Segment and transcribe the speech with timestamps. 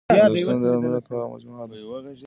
[0.09, 1.65] ارزښتونه د یوه ملت هغه مجموعه
[2.03, 2.11] ده.